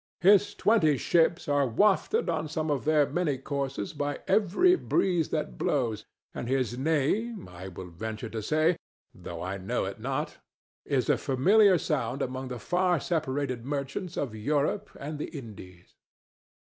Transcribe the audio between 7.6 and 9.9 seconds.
will venture to say, though I know